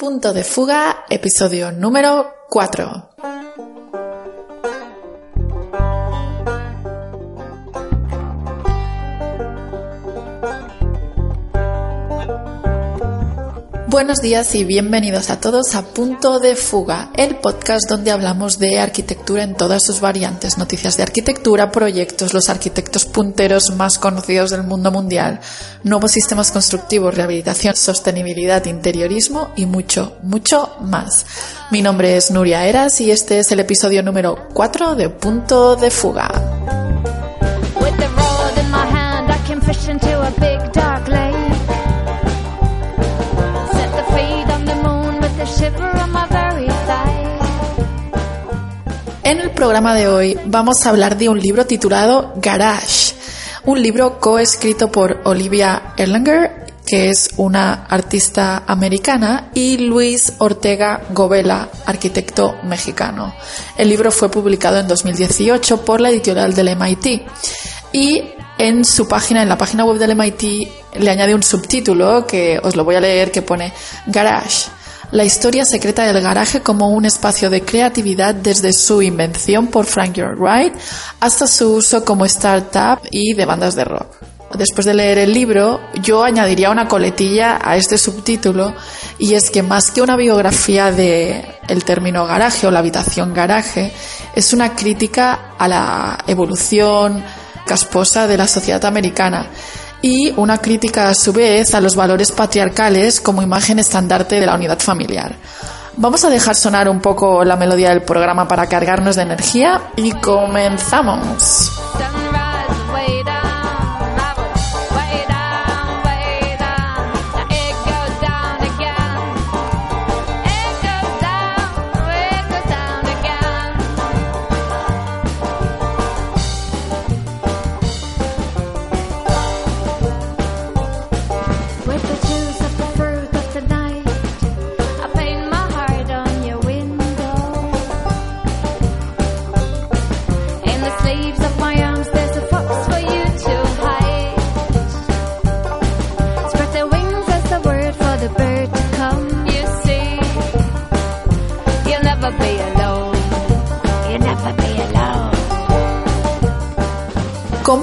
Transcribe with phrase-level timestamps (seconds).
[0.00, 3.39] Punto de fuga, episodio número 4.
[13.90, 18.78] Buenos días y bienvenidos a todos a Punto de Fuga, el podcast donde hablamos de
[18.78, 24.62] arquitectura en todas sus variantes, noticias de arquitectura, proyectos, los arquitectos punteros más conocidos del
[24.62, 25.40] mundo mundial,
[25.82, 31.26] nuevos sistemas constructivos, rehabilitación, sostenibilidad, interiorismo y mucho, mucho más.
[31.72, 35.90] Mi nombre es Nuria Eras y este es el episodio número 4 de Punto de
[35.90, 36.30] Fuga.
[49.30, 53.14] En el programa de hoy vamos a hablar de un libro titulado Garage,
[53.64, 61.68] un libro coescrito por Olivia Erlanger, que es una artista americana, y Luis Ortega Govela,
[61.86, 63.32] arquitecto mexicano.
[63.76, 67.22] El libro fue publicado en 2018 por la editorial del MIT
[67.92, 68.24] y
[68.58, 70.42] en su página, en la página web del MIT,
[70.98, 73.72] le añade un subtítulo que os lo voy a leer que pone
[74.06, 74.79] Garage
[75.12, 80.16] la historia secreta del garaje como un espacio de creatividad desde su invención por Frank
[80.16, 80.74] Lloyd Wright
[81.20, 84.16] hasta su uso como startup y de bandas de rock.
[84.56, 88.74] Después de leer el libro, yo añadiría una coletilla a este subtítulo
[89.18, 93.92] y es que más que una biografía de el término garaje o la habitación garaje,
[94.34, 97.22] es una crítica a la evolución
[97.64, 99.46] casposa de la sociedad americana
[100.02, 104.54] y una crítica a su vez a los valores patriarcales como imagen estandarte de la
[104.54, 105.34] unidad familiar.
[105.96, 110.12] Vamos a dejar sonar un poco la melodía del programa para cargarnos de energía y
[110.12, 111.79] comenzamos.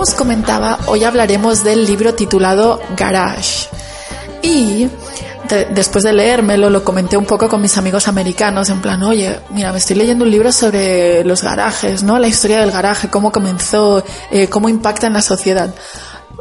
[0.07, 3.67] Os comentaba, hoy hablaremos del libro titulado Garage.
[4.41, 4.87] Y
[5.73, 9.73] después de leérmelo, lo comenté un poco con mis amigos americanos, en plan, oye, mira,
[9.73, 12.19] me estoy leyendo un libro sobre los garajes, ¿no?
[12.19, 14.01] La historia del garaje, cómo comenzó,
[14.31, 15.73] eh, cómo impacta en la sociedad.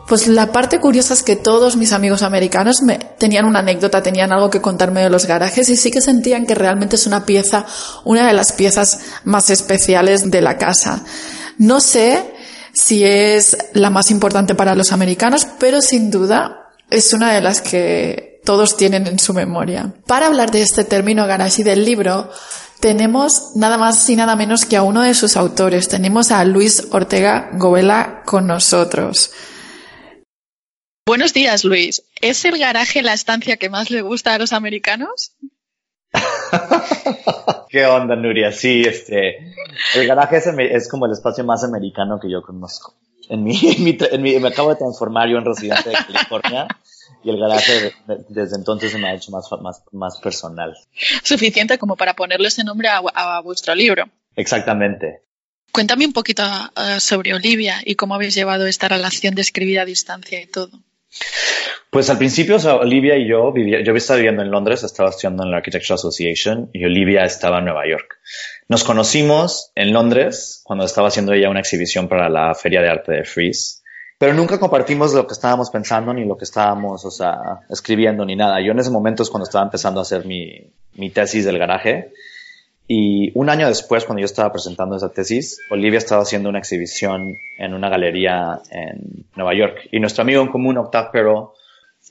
[0.07, 4.33] Pues la parte curiosa es que todos mis amigos americanos me, tenían una anécdota, tenían
[4.33, 7.67] algo que contarme de los garajes y sí que sentían que realmente es una pieza,
[8.05, 11.03] una de las piezas más especiales de la casa.
[11.59, 12.36] No sé
[12.77, 17.63] si es la más importante para los americanos, pero sin duda es una de las
[17.63, 19.95] que todos tienen en su memoria.
[20.07, 22.31] Para hablar de este término garage y del libro,
[22.79, 25.89] tenemos nada más y nada menos que a uno de sus autores.
[25.89, 29.33] Tenemos a Luis Ortega Govela con nosotros.
[31.07, 32.03] Buenos días, Luis.
[32.21, 35.33] ¿Es el garaje la estancia que más le gusta a los americanos?
[37.69, 38.53] ¿Qué onda, Nuria?
[38.53, 39.39] Sí, este,
[39.95, 40.39] el garaje
[40.71, 42.95] es, como el espacio más americano que yo conozco.
[43.29, 43.59] En mi,
[44.11, 46.69] en mi, me acabo de transformar yo en residente de California
[47.25, 47.93] y el garaje
[48.29, 50.77] desde entonces se me ha hecho más, más, más personal.
[51.23, 54.05] Suficiente como para ponerle ese nombre a, vuestro libro.
[54.37, 55.23] Exactamente.
[55.73, 59.85] Cuéntame un poquito eh, sobre Olivia y cómo habéis llevado esta relación de escribir a
[59.85, 60.71] distancia y todo.
[61.91, 65.51] Pues al principio, Olivia y yo, vivía, yo estaba viviendo en Londres, estaba estudiando en
[65.51, 68.19] la Architecture Association y Olivia estaba en Nueva York.
[68.69, 73.13] Nos conocimos en Londres cuando estaba haciendo ella una exhibición para la Feria de Arte
[73.13, 73.83] de Freeze,
[74.19, 78.37] pero nunca compartimos lo que estábamos pensando ni lo que estábamos, o sea, escribiendo ni
[78.37, 78.61] nada.
[78.61, 82.13] Yo en ese momento es cuando estaba empezando a hacer mi, mi tesis del garaje
[82.89, 87.37] y un año después, cuando yo estaba presentando esa tesis, Olivia estaba haciendo una exhibición
[87.59, 89.89] en una galería en Nueva York.
[89.91, 91.55] Y nuestro amigo en común, Octave Pero,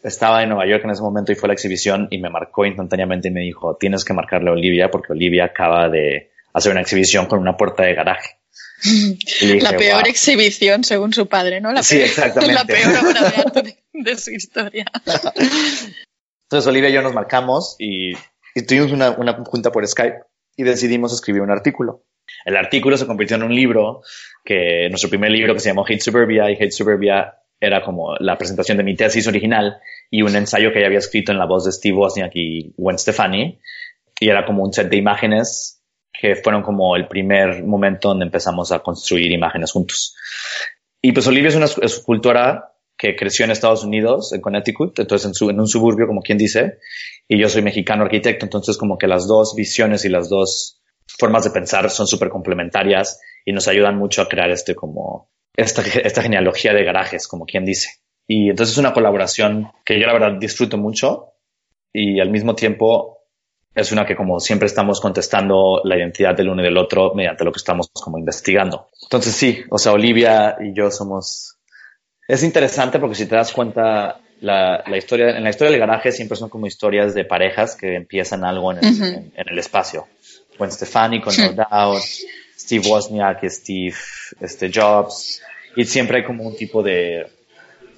[0.03, 2.65] estaba en Nueva York en ese momento y fue a la exhibición y me marcó
[2.65, 6.81] instantáneamente y me dijo, tienes que marcarle a Olivia porque Olivia acaba de hacer una
[6.81, 8.37] exhibición con una puerta de garaje.
[9.61, 11.71] la peor exhibición según su padre, ¿no?
[11.71, 12.53] La sí, peor, exactamente.
[12.53, 14.85] La peor obra de arte de, su historia.
[15.05, 18.13] Entonces Olivia y yo nos marcamos y,
[18.67, 20.17] tuvimos una, una junta por Skype
[20.55, 22.03] y decidimos escribir un artículo.
[22.45, 24.01] El artículo se convirtió en un libro,
[24.43, 28.37] que nuestro primer libro que se llamó Hate Suburbia y Hate Suburbia era como la
[28.37, 29.77] presentación de mi tesis original
[30.11, 32.99] y un ensayo que ya había escrito en la voz de Steve Wozniak y Gwen
[32.99, 33.59] Stefani.
[34.19, 35.81] Y era como un set de imágenes
[36.13, 40.15] que fueron como el primer momento donde empezamos a construir imágenes juntos.
[41.01, 45.49] Y pues Olivia es una escultora que creció en Estados Unidos, en Connecticut, entonces en,
[45.49, 46.77] en un suburbio, como quien dice,
[47.27, 51.43] y yo soy mexicano arquitecto, entonces como que las dos visiones y las dos formas
[51.43, 56.21] de pensar son súper complementarias y nos ayudan mucho a crear este como, esta, esta
[56.21, 57.89] genealogía de garajes, como quien dice.
[58.27, 61.33] Y entonces es una colaboración que yo la verdad disfruto mucho
[61.93, 63.15] y al mismo tiempo
[63.75, 67.43] es una que como siempre estamos contestando la identidad del uno y del otro mediante
[67.43, 68.87] lo que estamos como investigando.
[69.03, 71.57] Entonces sí, o sea, Olivia y yo somos...
[72.27, 76.11] Es interesante porque si te das cuenta, la, la historia, en la historia del garaje
[76.11, 80.07] siempre son como historias de parejas que empiezan algo en el, en, en el espacio.
[80.57, 82.03] Gwen Stefani con No Doubt,
[82.57, 83.95] Steve Wozniak, Steve
[84.39, 85.41] este, Jobs,
[85.75, 87.27] y siempre hay como un tipo de,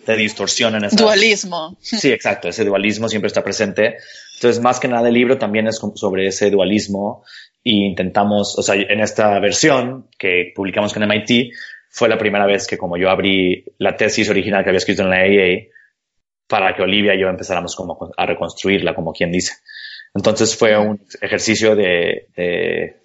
[0.05, 1.77] de distorsión en ese Dualismo.
[1.81, 3.97] Sí, exacto, ese dualismo siempre está presente.
[4.35, 7.23] Entonces, más que nada el libro también es sobre ese dualismo
[7.63, 11.53] y intentamos, o sea, en esta versión que publicamos con MIT,
[11.89, 15.09] fue la primera vez que como yo abrí la tesis original que había escrito en
[15.09, 15.76] la AA
[16.47, 19.53] para que Olivia y yo empezáramos como a reconstruirla, como quien dice.
[20.15, 22.95] Entonces fue un ejercicio de, de,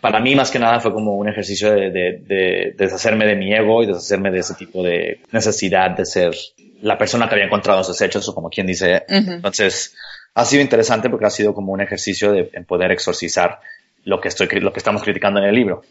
[0.00, 3.52] para mí más que nada fue como un ejercicio de, de, de, deshacerme de mi
[3.52, 6.34] ego y deshacerme de ese tipo de necesidad de ser
[6.80, 9.04] la persona que había encontrado esos hechos o como quien dice.
[9.08, 9.34] Uh -huh.
[9.36, 9.94] Entonces
[10.34, 13.60] ha sido interesante porque ha sido como un ejercicio de en poder exorcizar
[14.04, 15.82] lo que estoy, lo que estamos criticando en el libro.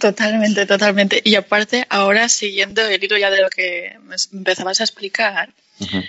[0.00, 1.20] Totalmente, totalmente.
[1.24, 3.96] Y aparte, ahora siguiendo el hilo ya de lo que
[4.32, 5.50] empezabas a explicar,
[5.80, 6.04] uh -huh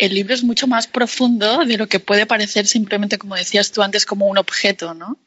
[0.00, 3.82] el libro es mucho más profundo de lo que puede parecer simplemente, como decías tú
[3.82, 5.18] antes, como un objeto, ¿no?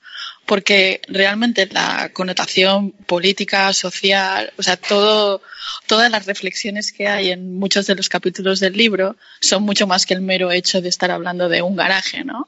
[0.47, 5.41] Porque realmente la connotación política, social, o sea, todo,
[5.85, 10.07] todas las reflexiones que hay en muchos de los capítulos del libro son mucho más
[10.07, 12.47] que el mero hecho de estar hablando de un garaje, ¿no?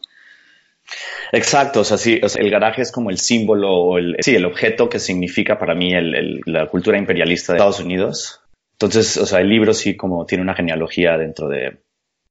[1.31, 4.45] Exacto, o sea, sí, o sea, el garaje es como el símbolo, el, sí, el
[4.45, 8.41] objeto que significa para mí el, el, la cultura imperialista de Estados Unidos.
[8.75, 11.77] Entonces, o sea, el libro sí como tiene una genealogía dentro de,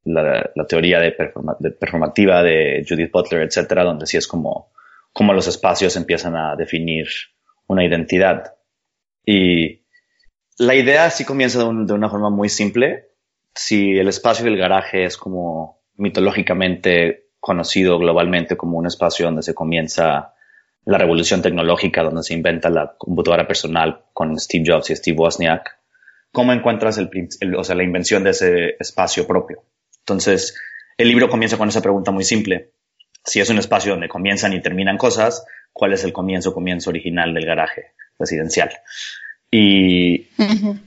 [0.04, 4.70] la, teoría de, performa, performativa de Judith Butler, etcétera, donde sí es como,
[5.12, 7.08] como los espacios empiezan a definir
[7.66, 8.54] una identidad.
[9.24, 9.80] Y
[10.58, 13.08] la idea sí comienza de, de una forma muy simple.
[13.54, 19.54] Si el espacio del garaje es como mitológicamente conocido globalmente como un espacio donde se
[19.54, 20.34] comienza
[20.84, 25.78] la revolución tecnológica, donde se inventa la computadora personal con Steve Jobs y Steve Wozniak,
[26.34, 27.08] ¿cómo encuentras el,
[27.40, 29.62] el, o sea, la invención de ese espacio propio?
[30.00, 30.54] Entonces,
[30.98, 32.72] el libro comienza con esa pregunta muy simple.
[33.24, 37.32] Si es un espacio donde comienzan y terminan cosas, ¿cuál es el comienzo, comienzo original
[37.32, 38.70] del garaje residencial?
[39.48, 40.80] Y uh -huh.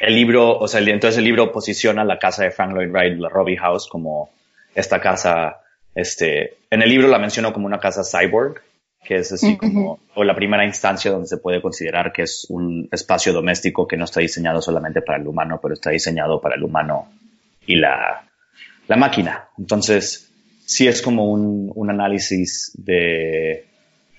[0.00, 3.18] el libro, o sea, el, entonces el libro posiciona la casa de Frank Lloyd Wright,
[3.18, 4.30] la Robbie House, como
[4.74, 5.62] esta casa,
[5.94, 8.60] este, en el libro la menciono como una casa cyborg,
[9.04, 9.58] que es así uh -huh.
[9.58, 13.96] como, o la primera instancia donde se puede considerar que es un espacio doméstico que
[13.96, 17.08] no está diseñado solamente para el humano, pero está diseñado para el humano
[17.66, 18.24] y la,
[18.88, 19.48] la máquina.
[19.58, 20.32] Entonces,
[20.64, 23.66] sí es como un, un análisis de,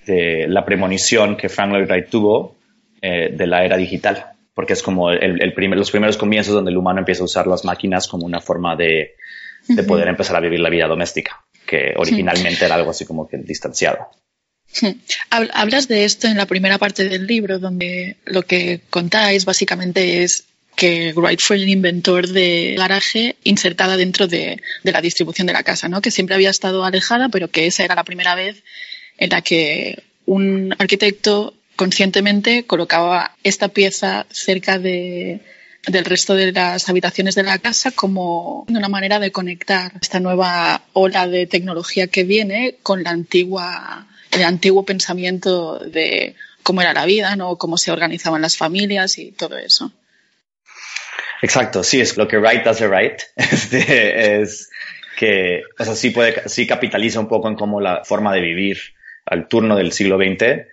[0.06, 2.56] de, la premonición que Frank Lloyd Wright tuvo
[3.02, 6.72] eh, de la era digital, porque es como el, el primer, los primeros comienzos donde
[6.72, 9.16] el humano empieza a usar las máquinas como una forma de,
[9.68, 13.38] de poder empezar a vivir la vida doméstica, que originalmente era algo así como que
[13.38, 14.08] distanciado.
[15.30, 20.46] Hablas de esto en la primera parte del libro, donde lo que contáis básicamente es
[20.76, 25.64] que Wright fue el inventor de garaje insertada dentro de, de, la distribución de la
[25.64, 26.02] casa, ¿no?
[26.02, 28.62] que siempre había estado alejada, pero que esa era la primera vez
[29.18, 35.42] en la que un arquitecto conscientemente colocaba esta pieza cerca de,
[35.88, 40.84] del resto de las habitaciones de la casa como una manera de conectar esta nueva
[40.94, 47.06] ola de tecnología que viene con la antigua, el antiguo pensamiento de cómo era la
[47.06, 47.58] vida, ¿no?
[47.58, 49.92] cómo se organizaban las familias y todo eso.
[51.42, 53.22] Exacto, sí, es lo que Wright hace Wright.
[53.36, 54.70] Este, es
[55.18, 58.78] que, o sea, sí puede, sí capitaliza un poco en cómo la forma de vivir
[59.26, 60.66] al turno del siglo XX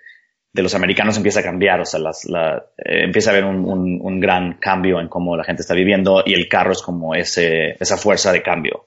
[0.52, 3.64] de los americanos empieza a cambiar, o sea, las, la, eh, empieza a haber un,
[3.64, 7.14] un, un, gran cambio en cómo la gente está viviendo y el carro es como
[7.14, 8.84] ese, esa fuerza de cambio.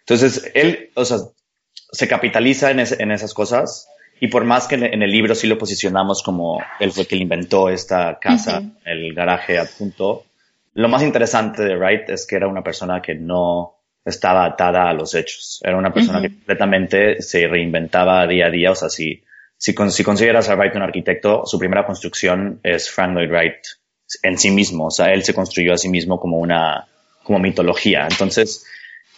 [0.00, 1.18] Entonces, él, o sea,
[1.92, 3.88] se capitaliza en, ese, en esas cosas
[4.22, 7.16] y por más que en el libro sí lo posicionamos como él fue el que
[7.16, 8.72] inventó esta casa, uh -huh.
[8.84, 10.26] el garaje adjunto,
[10.74, 13.74] lo más interesante de Wright es que era una persona que no
[14.04, 15.60] estaba atada a los hechos.
[15.64, 16.28] Era una persona uh -huh.
[16.28, 18.70] que completamente se reinventaba día a día.
[18.70, 19.24] O sea, si,
[19.56, 23.60] si, si consideras a Wright un arquitecto, su primera construcción es Frank Lloyd Wright
[24.22, 26.86] en sí mismo, o sea, él se construyó a sí mismo como una,
[27.24, 28.06] como mitología.
[28.08, 28.64] Entonces,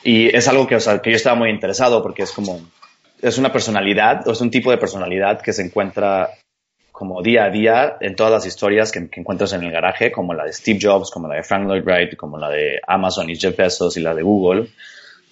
[0.02, 2.58] y es algo que, o sea, que yo estaba muy interesado porque es como,
[3.25, 6.31] es una personalidad, o es un tipo de personalidad que se encuentra
[6.93, 10.45] como día a día en todas las historias que, encuentras en el garaje, como la
[10.45, 13.57] de Steve Jobs, como la de Frank Lloyd Wright, como la de Amazon y Jeff
[13.57, 14.69] Bezos y la de Google,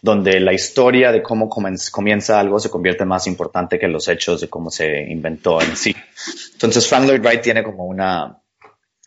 [0.01, 4.49] donde la historia de cómo comienza algo se convierte más importante que los hechos de
[4.49, 5.95] cómo se inventó en sí.
[6.55, 8.39] Entonces Frank Lloyd Wright tiene como una,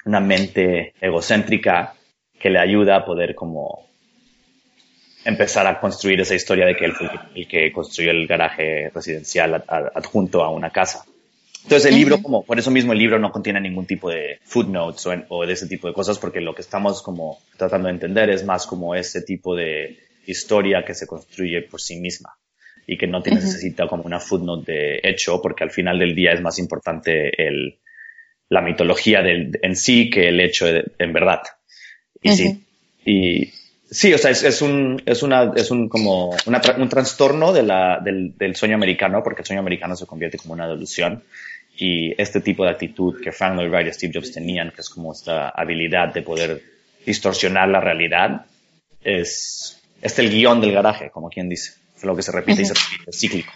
[0.06, 1.96] una mente egocéntrica
[2.39, 3.89] que le ayuda a poder como
[5.25, 9.63] empezar a construir esa historia de que él fue el que construyó el garaje residencial
[9.67, 11.03] adjunto a una casa.
[11.63, 15.08] Entonces el libro, como por eso mismo el libro no contiene ningún tipo de footnotes
[15.29, 18.46] o, de ese tipo de cosas, porque lo que estamos como tratando de entender es
[18.46, 22.38] más como ese tipo de historia que se construye por sí misma
[22.86, 26.34] y que no te necesita como una footnote de hecho, porque al final del día
[26.34, 27.79] es más importante el,
[28.50, 31.41] la mitología del, en sí que el hecho en verdad.
[32.22, 32.63] Y sí,
[33.03, 33.51] y
[33.89, 38.00] sí, o sea, es, es, un, es una, es un como un trastorno de la,
[38.04, 41.24] del, del, sueño americano, porque el sueño americano se convierte como una delusión
[41.77, 44.89] y este tipo de actitud que Frank Lloyd Wright y Steve Jobs tenían, que es
[44.89, 46.62] como esta habilidad de poder
[47.06, 48.46] distorsionar la realidad,
[49.01, 51.74] es, es el guion del garaje, como quien dice.
[51.96, 53.51] Es lo que se repite y se repite, es cíclico.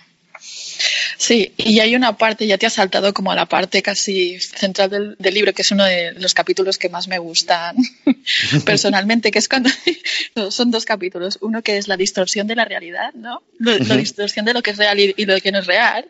[1.20, 4.90] Sí, y hay una parte, ya te has saltado como a la parte casi central
[4.90, 7.76] del, del, libro, que es uno de los capítulos que más me gustan
[8.66, 9.70] personalmente, que es cuando
[10.50, 11.38] son dos capítulos.
[11.42, 13.44] Uno que es la distorsión de la realidad, ¿no?
[13.60, 16.06] La distorsión de lo que es real y, y, lo que no es real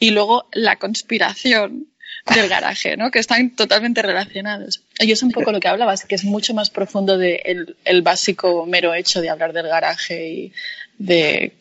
[0.00, 1.86] y luego la conspiración
[2.34, 3.12] del garaje, ¿no?
[3.12, 4.82] Que están totalmente relacionados.
[4.98, 8.66] Y es un poco lo que hablabas, que es mucho más profundo del el básico
[8.66, 10.52] mero hecho de hablar del garaje y
[10.98, 11.59] de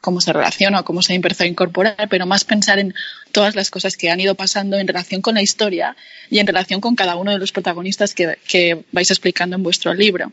[0.00, 2.94] cómo se relaciona o cómo se empezó a incorporar, pero más pensar en
[3.32, 5.96] todas las cosas que han ido pasando en relación con la historia
[6.30, 9.94] y en relación con cada uno de los protagonistas que, que vais explicando en vuestro
[9.94, 10.32] libro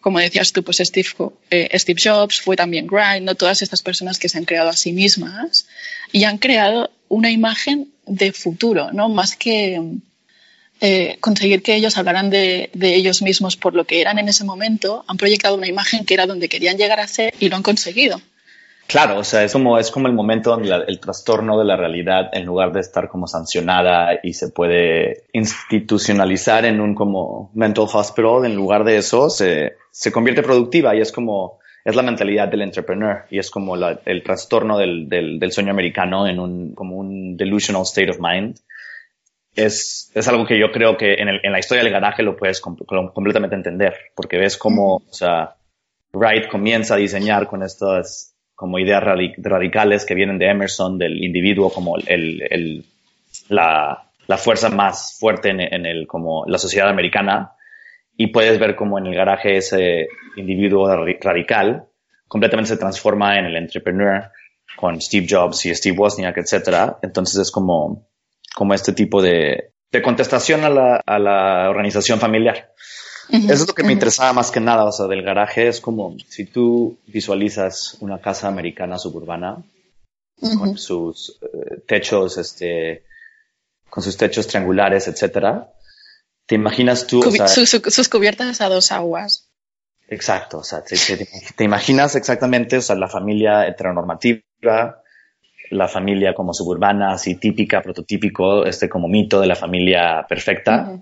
[0.00, 1.08] como decías tú, pues Steve,
[1.50, 3.34] eh, Steve Jobs, fue también Grind, ¿no?
[3.34, 5.66] todas estas personas que se han creado a sí mismas
[6.12, 9.08] y han creado una imagen de futuro, ¿no?
[9.08, 9.80] Más que
[10.80, 14.44] eh, conseguir que ellos hablaran de, de, ellos mismos por lo que eran en ese
[14.44, 17.62] momento, han proyectado una imagen que era donde querían llegar a ser y lo han
[17.62, 18.20] conseguido.
[18.88, 22.30] Claro, o sea, es como, es como el momento donde el trastorno de la realidad,
[22.32, 28.46] en lugar de estar como sancionada y se puede institucionalizar en un como mental hospital,
[28.46, 32.62] en lugar de eso, se, se convierte productiva y es como, es la mentalidad del
[32.62, 37.36] entrepreneur y es como el trastorno del, del, del, sueño americano en un, como un
[37.36, 38.56] delusional state of mind.
[39.54, 42.38] Es, es algo que yo creo que en, el, en la historia del garaje lo
[42.38, 45.56] puedes completamente entender, porque ves cómo, o sea,
[46.14, 51.70] Wright comienza a diseñar con estas como ideas radicales que vienen de Emerson, del individuo
[51.70, 52.84] como el, el,
[53.48, 57.52] la, la, fuerza más fuerte en, el, como la sociedad americana.
[58.16, 60.88] Y puedes ver como en el garaje ese individuo
[61.20, 61.84] radical
[62.26, 64.32] completamente se transforma en el entrepreneur
[64.76, 66.94] con Steve Jobs y Steve Wozniak, etc.
[67.02, 68.08] Entonces es como,
[68.56, 72.72] como este tipo de, de contestación a la, a la organización familiar.
[73.30, 76.16] Eso es lo que me interesaba más que nada, o sea, del garaje es como
[76.28, 79.62] si tú visualizas una casa americana suburbana
[80.40, 83.04] con sus eh, techos, este,
[83.90, 85.72] con sus techos triangulares, etcétera.
[86.46, 87.22] ¿Te imaginas tú?
[87.22, 89.50] sus cubiertas a dos aguas.
[90.08, 90.96] Exacto, o sea, te,
[91.54, 95.02] te, imaginas exactamente, o sea, la familia heteronormativa,
[95.70, 100.98] la familia como suburbana, así típica, prototípico, este como mito de la familia perfecta.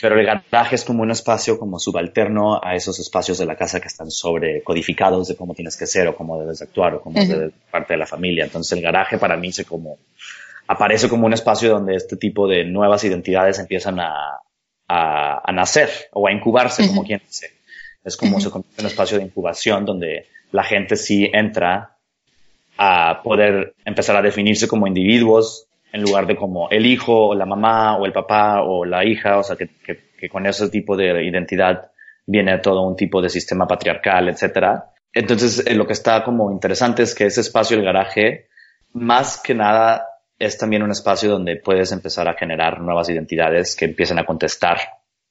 [0.00, 3.80] Pero el garaje es como un espacio como subalterno a esos espacios de la casa
[3.80, 7.52] que están sobrecodificados de cómo tienes que ser o cómo debes actuar o cómo debes
[7.70, 8.44] parte de la familia.
[8.44, 9.98] Entonces el garaje para mí se como
[10.68, 14.38] aparece como un espacio donde este tipo de nuevas identidades empiezan a,
[14.86, 17.50] a, nacer o a incubarse, como quien dice.
[18.04, 21.96] Es como se convierte en un espacio de incubación donde la gente sí entra
[22.76, 27.46] a poder empezar a definirse como individuos, en lugar de como el hijo o la
[27.46, 29.68] mamá o el papá o la hija, o sea, que,
[30.18, 31.90] que, con ese tipo de identidad
[32.26, 34.92] viene todo un tipo de sistema patriarcal, etcétera.
[35.12, 38.48] Entonces, eh, lo que está como interesante es que ese espacio, el garaje,
[38.92, 40.06] más que nada
[40.38, 44.78] es también un espacio donde puedes empezar a generar nuevas identidades que empiecen a contestar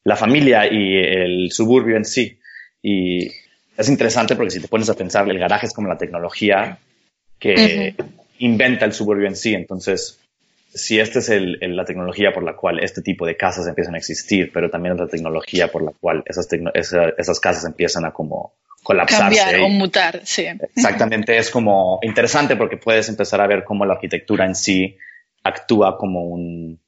[0.04, 2.40] la familia y el suburbio en sí.
[2.82, 3.28] Y
[3.78, 6.80] es interesante porque si te pones a pensar, el garaje es como la tecnología
[7.40, 7.96] que
[8.40, 9.54] inventa el suburbio en sí.
[9.54, 10.20] Entonces,
[10.74, 13.98] si esta es el, la tecnología por la cual este tipo de casas empiezan a
[13.98, 16.48] existir, pero también es la tecnología por la cual esas,
[17.18, 19.40] esas casas empiezan a como colapsarse.
[19.40, 20.46] Cambiar o mutar, sí.
[20.76, 24.98] Exactamente, es como interesante porque puedes empezar a ver cómo la arquitectura en sí
[25.44, 26.80] actúa como un,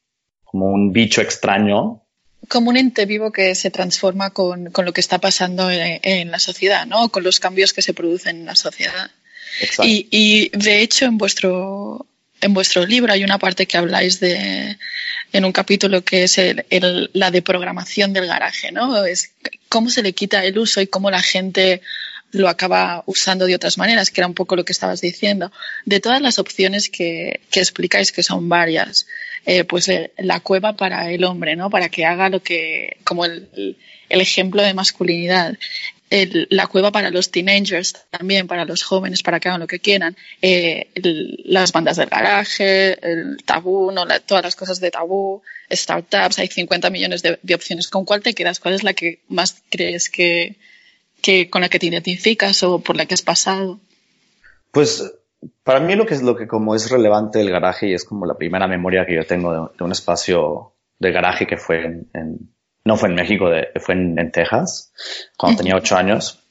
[0.43, 2.03] como un bicho extraño
[2.47, 6.31] como un ente vivo que se transforma con, con lo que está pasando en, en,
[6.31, 7.09] la sociedad, ¿no?
[7.09, 9.11] Con los cambios que se producen en la sociedad.
[9.83, 12.05] Y, y, de hecho, en vuestro,
[12.41, 14.77] en vuestro libro hay una parte que habláis de,
[15.33, 19.05] en un capítulo que es el, la deprogramación del garaje, ¿no?
[19.05, 19.31] Es
[19.67, 21.81] cómo se le quita el uso y cómo la gente
[22.31, 25.51] lo acaba usando de otras maneras, que era un poco lo que estabas diciendo.
[25.85, 29.07] De todas las opciones que, explicáis, que son varias,
[29.45, 31.69] eh, pues eh, la cueva para el hombre, ¿no?
[31.69, 33.75] Para que haga lo que, como el
[34.09, 35.57] ejemplo de masculinidad.
[36.09, 39.79] El, la cueva para los teenagers también, para los jóvenes, para que hagan lo que
[39.79, 40.15] quieran.
[40.41, 40.89] Eh,
[41.45, 43.93] las bandas del garaje, el tabú,
[44.25, 47.89] todas las cosas de tabú, startups, hay 50 millones de, opciones.
[47.89, 48.59] ¿Con cuál te quedas?
[48.59, 50.57] ¿Cuál es la que más crees que,
[51.49, 53.79] con la que te identificas o por la que has pasado?
[54.71, 55.13] Pues
[55.63, 58.25] para mí lo que es lo que como es relevante el garaje y es como
[58.25, 62.53] la primera memoria que yo tengo de, un espacio de garaje que fue en
[62.85, 64.93] no fue en México, de, fue en, en, Texas,
[65.37, 66.43] cuando tenía ocho años,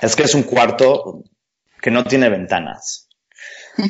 [0.00, 1.22] es que es un cuarto
[1.80, 3.08] que no tiene ventanas.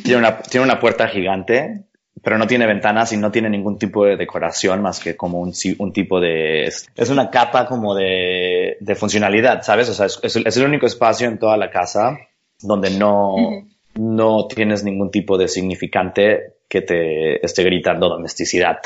[0.03, 1.85] Tiene una, tiene una puerta gigante,
[2.23, 5.53] pero no tiene ventanas y no tiene ningún tipo de decoración más que como un,
[5.79, 6.65] un tipo de...
[6.65, 9.89] Es una capa como de, de funcionalidad, ¿sabes?
[9.91, 12.17] O sea, es, es, el único espacio en toda la casa
[12.61, 13.77] donde no, uh -huh.
[13.97, 18.79] no tienes ningún tipo de significante que te esté gritando domesticidad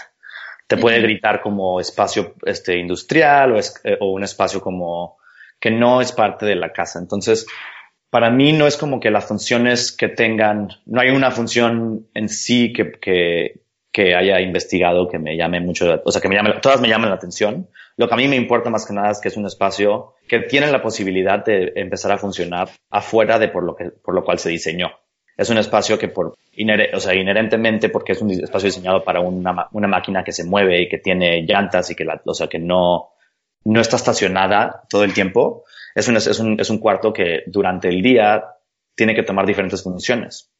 [0.69, 5.17] te puede gritar como espacio este, industrial o, es, eh, o, un espacio como
[5.59, 6.99] que no es parte de la casa.
[6.99, 7.47] Entonces,
[8.11, 12.29] para mí no es como que las funciones que tengan, no hay una función en
[12.29, 16.53] sí que, que, que haya investigado que me llame mucho, o sea, que me llame,
[16.61, 17.71] todas me llaman la atención.
[17.97, 20.41] Lo que a mí me importa más que nada es que es un espacio que
[20.41, 24.39] tiene la posibilidad de empezar a funcionar afuera de por lo, que, por lo cual
[24.39, 24.91] se diseñó
[25.39, 26.37] es un espacio que por
[26.93, 30.83] o sea, inherentemente porque es un espacio diseñado para una, una, máquina que se mueve
[30.83, 33.11] y que tiene llantas y que la, o sea, que no,
[33.65, 35.65] no está estacionada todo el tiempo,
[35.95, 38.47] es un, es un, es un cuarto que durante el día
[38.97, 40.51] tiene que tomar diferentes funciones.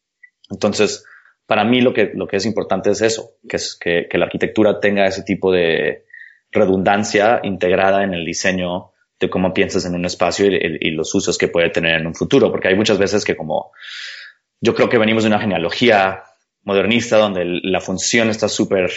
[0.49, 1.05] Entonces,
[1.45, 4.27] para mí lo que, lo que es importante es eso, que es que, que la
[4.27, 6.05] arquitectura tenga ese tipo de
[6.53, 11.13] redundancia integrada en el diseño de cómo piensas en un espacio y, y, y los
[11.13, 13.73] usos que puede tener en un futuro, porque hay muchas veces que como
[14.61, 16.25] yo creo que venimos de una genealogía
[16.65, 18.91] modernista donde la función está súper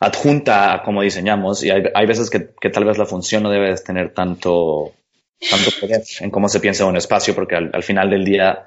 [0.00, 3.50] adjunta a cómo diseñamos y hay, hay veces que, que, tal vez la función no
[3.50, 4.92] debe tener tanto,
[5.50, 8.66] tanto poder en cómo se piensa un espacio porque al, al, final del día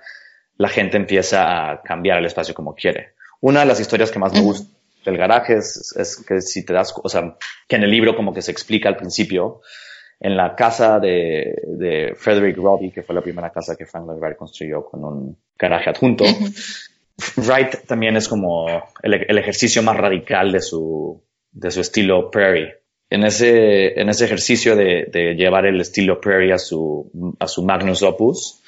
[0.57, 3.15] la gente empieza a cambiar el espacio como quiere.
[3.41, 4.69] Una de las historias que más me gusta
[5.03, 7.35] del garaje es, es que si te das, o sea,
[7.67, 9.61] que en el libro como que se explica al principio,
[10.19, 14.19] en la casa de, de Frederick Robbie, que fue la primera casa que Frank Lloyd
[14.19, 16.23] Wright construyó con un garaje adjunto.
[17.37, 18.67] Wright también es como
[19.01, 21.21] el, el, ejercicio más radical de su,
[21.51, 22.77] de su estilo prairie.
[23.09, 27.63] En ese, en ese ejercicio de, de llevar el estilo prairie a su, a su
[27.63, 28.63] magnus opus,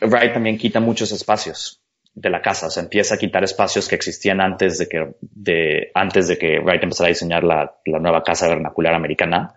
[0.00, 1.82] Wright también quita muchos espacios
[2.14, 5.90] de la casa, o sea, empieza a quitar espacios que existían antes de que, de,
[5.94, 9.56] antes de que Wright empezara a diseñar la, la nueva casa vernacular americana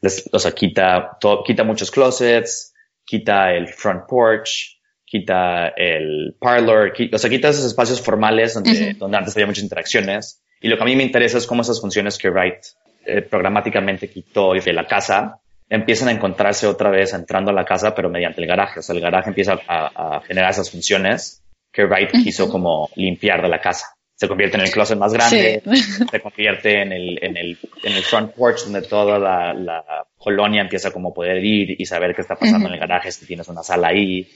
[0.00, 6.92] les, o sea, quita, todo, quita muchos closets, quita el front porch, quita el parlor,
[6.92, 8.98] quita, o sea, quita esos espacios formales donde, uh -huh.
[8.98, 10.42] donde antes había muchas interacciones.
[10.60, 12.64] Y lo que a mí me interesa es cómo esas funciones que Wright
[13.04, 17.94] eh, programáticamente quitó de la casa empiezan a encontrarse otra vez entrando a la casa,
[17.94, 18.80] pero mediante el garaje.
[18.80, 22.24] O sea, el garaje empieza a, a generar esas funciones que Wright uh -huh.
[22.24, 25.82] quiso como limpiar de la casa se convierte en el closet más grande, sí.
[26.10, 29.84] se convierte en el, en el, en el front porch donde toda la, la
[30.16, 32.68] colonia empieza como poder ir y saber qué está pasando uh -huh.
[32.68, 34.26] en el garaje, si tienes una sala ahí,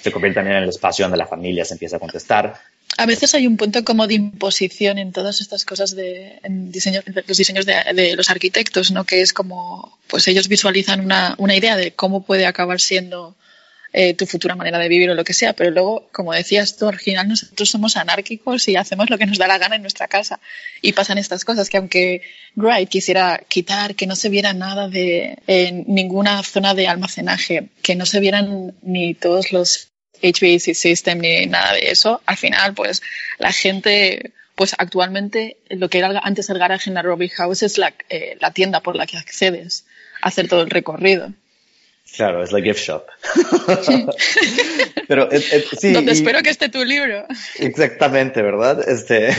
[0.00, 2.54] se convierte también en el espacio donde la familia se empieza a contestar.
[2.96, 7.00] A veces hay un punto como de imposición en todas estas cosas de en diseño,
[7.06, 9.04] los diseños de, de, los arquitectos, ¿no?
[9.04, 13.36] Que es como, pues ellos visualizan una, una idea de cómo puede acabar siendo
[13.92, 16.88] eh, tu futura manera de vivir o lo que sea, pero luego, como decías tú,
[16.88, 20.08] al final nosotros somos anárquicos y hacemos lo que nos da la gana en nuestra
[20.08, 20.40] casa.
[20.82, 22.22] Y pasan estas cosas que aunque
[22.56, 25.38] Wright quisiera quitar, que no se viera nada de
[25.86, 29.88] ninguna zona de almacenaje, que no se vieran ni todos los
[30.22, 33.02] HVAC system ni nada de eso, al final, pues
[33.38, 37.78] la gente pues actualmente lo que era antes el garaje en la Robbie House es
[37.78, 39.86] la, eh, la tienda por la que accedes
[40.20, 41.32] a hacer todo el recorrido.
[42.16, 43.04] Claro, es la gift shop.
[45.08, 45.92] Pero eh, eh, sí.
[45.92, 47.24] Donde y, espero que esté tu libro.
[47.58, 48.88] Exactamente, ¿verdad?
[48.88, 49.30] Este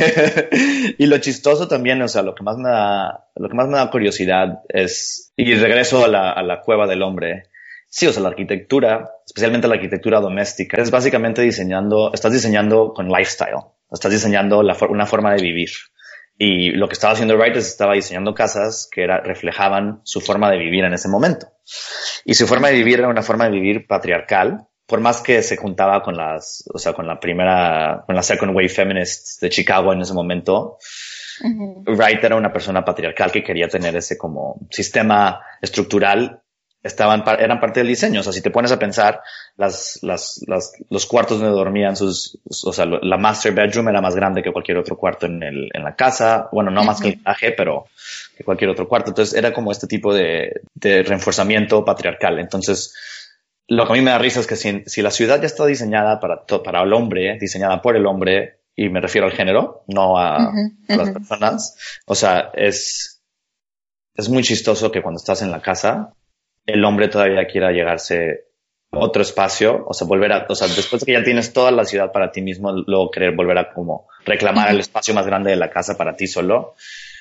[0.98, 3.78] y lo chistoso también, o sea, lo que más me da, lo que más me
[3.78, 7.50] da curiosidad es y regreso a la, a la cueva del hombre.
[7.90, 13.10] Sí, o sea, la arquitectura, especialmente la arquitectura doméstica, es básicamente diseñando, estás diseñando con
[13.10, 13.58] lifestyle,
[13.92, 15.70] estás diseñando la, una forma de vivir.
[16.42, 20.50] Y lo que estaba haciendo Wright es estaba diseñando casas que era, reflejaban su forma
[20.50, 21.48] de vivir en ese momento.
[22.24, 25.58] Y su forma de vivir era una forma de vivir patriarcal, por más que se
[25.58, 29.92] juntaba con las, o sea, con la primera, con la Second Wave Feminists de Chicago
[29.92, 30.78] en ese momento,
[31.86, 36.42] Wright era una persona patriarcal que quería tener ese como sistema estructural
[36.82, 38.22] estaban, eran parte del diseño.
[38.22, 39.22] O sea, si te pones a pensar,
[39.58, 44.16] las, las, las, los cuartos donde dormían sus, o sea, la master bedroom era más
[44.16, 46.50] grande que cualquier otro cuarto en, el, en la casa.
[46.52, 47.88] Bueno, no más que el traje, pero
[48.38, 49.12] que cualquier otro cuarto.
[49.12, 52.40] Entonces era como este tipo de, de reforzamiento patriarcal.
[52.40, 52.94] Entonces,
[53.68, 55.66] lo que a mí me da risa es que si, si la ciudad ya está
[55.66, 60.18] diseñada para, para el hombre, diseñada por el hombre, y me refiero al género, no
[60.18, 63.22] a, a las personas, o sea, es,
[64.16, 66.14] es muy chistoso que cuando estás en la casa
[66.74, 68.46] el hombre todavía quiera llegarse
[68.92, 71.72] a otro espacio, o sea, volver a, o sea, después de que ya tienes toda
[71.72, 75.52] la ciudad para ti mismo, luego querer volver a como reclamar el espacio más grande
[75.52, 76.76] de la casa para ti solo,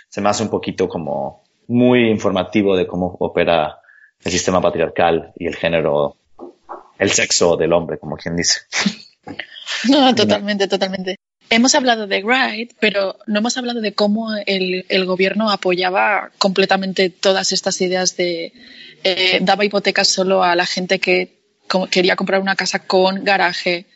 [0.09, 3.79] se me hace un poquito como muy informativo de cómo opera
[4.25, 6.17] el sistema patriarcal y el género,
[6.99, 8.61] el sexo del hombre, como quien dice.
[9.89, 11.17] No, totalmente, totalmente.
[11.51, 17.11] Hemos hablado de Wright, pero no hemos hablado de cómo el, el gobierno apoyaba completamente
[17.11, 18.53] todas estas ideas de
[19.13, 21.39] eh, daba hipotecas solo a la gente que
[21.91, 23.87] quería comprar una casa con garaje,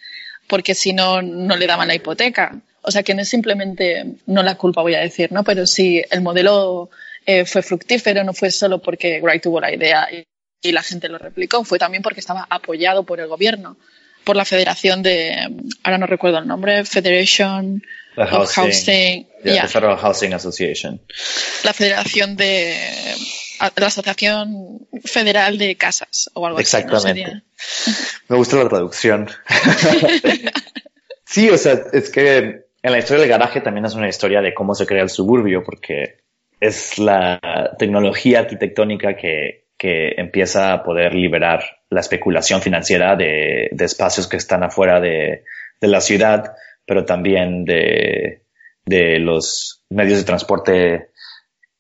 [0.47, 2.61] porque si no, no le daban la hipoteca.
[2.83, 5.45] O sea que no es simplemente, no la culpa voy a decir, ¿no?
[5.45, 6.91] Pero si el modelo
[7.25, 10.27] eh, fue fructífero, no fue solo porque Wright tuvo la idea y,
[10.71, 13.77] la gente lo replicó, fue también porque estaba apoyado por el gobierno,
[14.23, 15.35] por la federación de,
[15.83, 17.83] ahora no recuerdo el nombre, Federation
[18.17, 21.01] of Housing, Federal Housing Association.
[21.65, 22.77] La federación de
[23.77, 26.77] la Asociación Federal de Casas o algo así.
[26.77, 27.43] Exactamente.
[28.29, 29.29] Me gusta la traducción.
[31.25, 34.55] sí, o sea, es que en la historia del garaje también es una historia de
[34.55, 36.23] cómo se crea el suburbio, porque
[36.61, 37.41] es la
[37.79, 44.37] tecnología arquitectónica que, que empieza a poder liberar la especulación financiera de, de espacios que
[44.37, 45.45] están afuera de,
[45.81, 46.55] de, la ciudad,
[46.87, 48.43] pero también de,
[48.85, 51.11] de los medios de transporte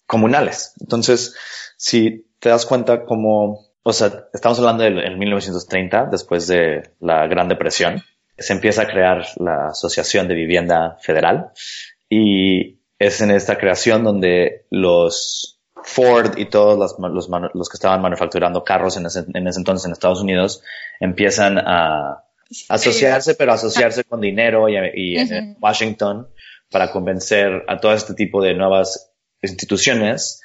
[0.06, 0.74] comunales.
[0.80, 1.34] Entonces,
[1.82, 7.48] si te das cuenta como, o sea, estamos hablando del 1930, después de la Gran
[7.48, 8.04] Depresión,
[8.38, 11.50] se empieza a crear la Asociación de Vivienda Federal
[12.08, 18.00] y es en esta creación donde los Ford y todos los, los, los que estaban
[18.00, 20.62] manufacturando carros en ese, en ese, entonces en Estados Unidos
[21.00, 22.22] empiezan a
[22.68, 26.28] asociarse, pero asociarse con dinero y, y en Washington
[26.70, 30.41] para convencer a todo este tipo de nuevas instituciones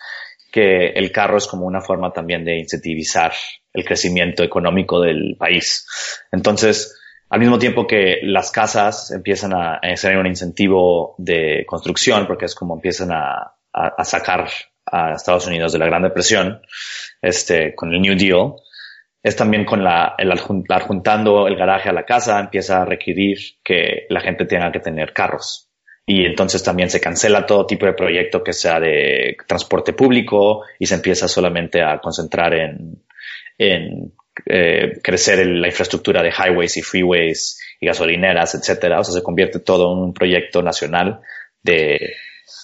[0.51, 3.33] que el carro es como una forma también de incentivizar
[3.73, 5.87] el crecimiento económico del país.
[6.31, 6.97] Entonces,
[7.29, 12.55] al mismo tiempo que las casas empiezan a, ser un incentivo de construcción, porque es
[12.55, 13.53] como empiezan a,
[14.03, 14.47] sacar
[14.85, 16.61] a Estados Unidos de la Gran Depresión,
[17.21, 18.53] este, con el New Deal,
[19.21, 24.05] es también con la, el adjuntando el garaje a la casa, empieza a requerir que
[24.09, 25.66] la gente tenga que tener carros
[26.09, 30.85] y entonces también se cancela todo tipo de proyecto que sea de transporte público y
[30.85, 33.03] se empieza solamente a concentrar en,
[33.57, 34.13] en
[34.45, 39.01] eh, crecer la infraestructura de highways y freeways y gasolineras, etcétera.
[39.01, 41.19] O sea, se convierte todo en un proyecto nacional
[41.61, 42.13] de,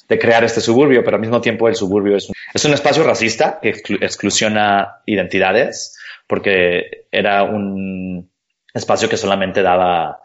[0.07, 3.03] de crear este suburbio, pero al mismo tiempo el suburbio es un, es un espacio
[3.03, 8.31] racista que exclusiona identidades porque era un
[8.73, 10.21] espacio que solamente daba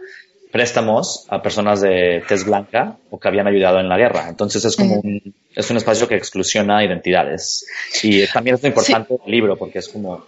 [0.50, 4.28] préstamos a personas de tez blanca o que habían ayudado en la guerra.
[4.28, 7.66] Entonces es como un, es un espacio que exclusiona identidades.
[8.02, 10.26] Y también es muy importante el libro porque es como...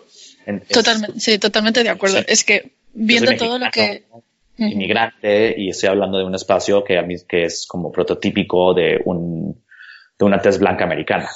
[0.68, 2.18] totalmente, sí, totalmente de acuerdo.
[2.26, 4.04] es que viendo todo lo que...
[4.58, 9.00] Inmigrante y estoy hablando de un espacio que a mí que es como prototípico de
[9.06, 9.58] un
[10.18, 11.30] de una tez blanca americana.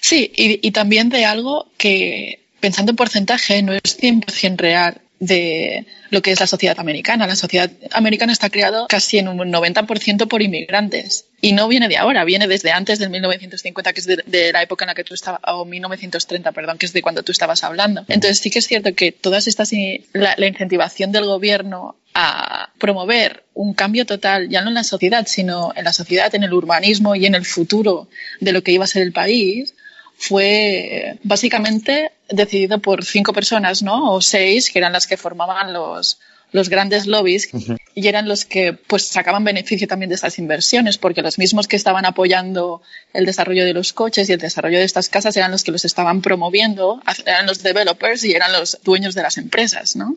[0.00, 5.86] Sí, y, y también de algo que pensando en porcentaje no es 100% real de
[6.10, 7.28] lo que es la sociedad americana.
[7.28, 11.26] La sociedad americana está creada casi en un 90% por inmigrantes.
[11.40, 14.84] Y no viene de ahora, viene desde antes del 1950, que es de, la época
[14.84, 18.04] en la que tú estabas, o 1930, perdón, que es de cuando tú estabas hablando.
[18.08, 19.70] Entonces sí que es cierto que todas estas,
[20.12, 25.26] la, la incentivación del gobierno a promover un cambio total, ya no en la sociedad,
[25.28, 28.08] sino en la sociedad, en el urbanismo y en el futuro
[28.40, 29.74] de lo que iba a ser el país,
[30.22, 34.12] fue básicamente decidido por cinco personas, ¿no?
[34.12, 36.20] O seis, que eran las que formaban los,
[36.52, 37.50] los grandes lobbies
[37.96, 41.74] y eran los que pues sacaban beneficio también de estas inversiones porque los mismos que
[41.74, 42.82] estaban apoyando
[43.12, 45.84] el desarrollo de los coches y el desarrollo de estas casas eran los que los
[45.84, 50.14] estaban promoviendo, eran los developers y eran los dueños de las empresas, ¿no?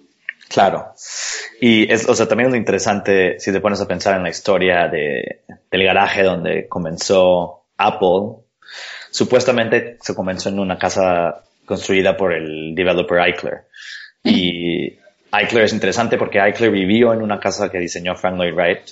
[0.50, 0.94] Claro.
[1.60, 4.30] Y es, o sea, también es lo interesante si te pones a pensar en la
[4.30, 5.42] historia de,
[5.72, 8.45] del garaje donde comenzó Apple.
[9.16, 13.62] Supuestamente se comenzó en una casa construida por el developer Eichler.
[14.22, 14.98] Y
[15.32, 18.90] Eichler es interesante porque Eichler vivió en una casa que diseñó Frank Lloyd Wright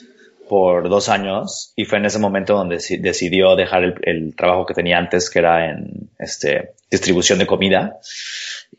[0.48, 4.74] por dos años y fue en ese momento donde decidió dejar el, el, trabajo que
[4.74, 7.98] tenía antes, que era en este, distribución de comida,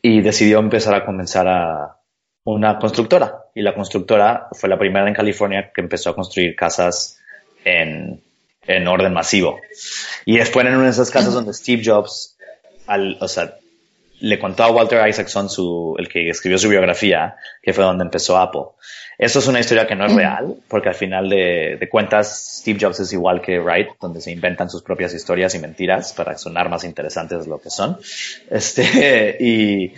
[0.00, 1.98] y decidió empezar a comenzar a
[2.44, 3.50] una constructora.
[3.54, 7.20] Y la constructora fue la primera en California que empezó a construir casas
[7.66, 8.22] en,
[8.66, 9.60] en orden masivo.
[10.24, 12.36] Y después en una de esas casas donde Steve Jobs,
[12.86, 13.54] al, o sea,
[14.20, 18.38] le contó a Walter Isaacson, su, el que escribió su biografía, que fue donde empezó
[18.38, 18.62] Apple.
[19.18, 22.78] Eso es una historia que no es real, porque al final de, de, cuentas Steve
[22.80, 26.68] Jobs es igual que Wright, donde se inventan sus propias historias y mentiras para sonar
[26.68, 27.98] más interesantes de lo que son.
[28.50, 29.92] Este, y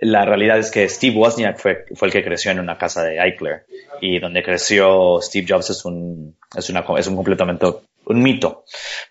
[0.00, 3.18] la realidad es que Steve Wozniak fue, fue el que creció en una casa de
[3.18, 3.66] Eichler
[4.00, 7.66] y donde creció Steve Jobs es un, es una, es un completamente
[8.06, 8.64] un mito.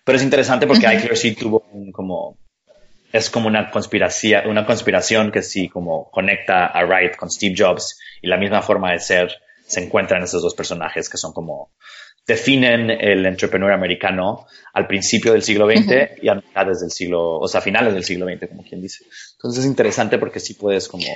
[0.04, 2.38] Pero es interesante porque Eichler sí tuvo un, como
[3.12, 7.98] es como una conspiración, una conspiración que sí como conecta a Wright con Steve Jobs
[8.22, 11.72] y la misma forma de ser se encuentran esos dos personajes que son como
[12.26, 17.48] definen el entrepreneur americano al principio del siglo XX y a mitades del siglo, o
[17.48, 19.04] sea, finales del siglo XX, como quien dice.
[19.32, 21.06] Entonces es interesante porque sí puedes como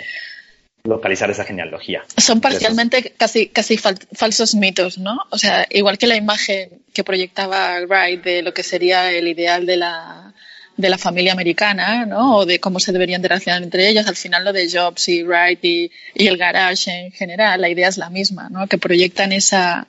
[0.87, 2.05] localizar esa genealogía.
[2.16, 5.18] Son parcialmente casi, casi falsos mitos, ¿no?
[5.31, 9.66] O sea, igual que la imagen que proyectaba Wright de lo que sería el ideal
[9.66, 10.35] de la,
[10.77, 12.37] de la familia americana, ¿no?
[12.37, 14.07] O de cómo se deberían de relacionar entre ellas.
[14.07, 17.88] Al final lo de Jobs y Wright y, y, el garage en general, la idea
[17.88, 18.66] es la misma, ¿no?
[18.66, 19.87] Que proyectan esa